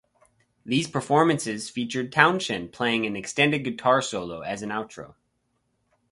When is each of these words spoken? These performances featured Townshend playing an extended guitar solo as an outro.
These 0.65 0.87
performances 0.89 1.69
featured 1.69 2.11
Townshend 2.11 2.73
playing 2.73 3.05
an 3.05 3.15
extended 3.15 3.59
guitar 3.63 4.01
solo 4.01 4.41
as 4.41 4.63
an 4.63 4.71
outro. 4.71 5.13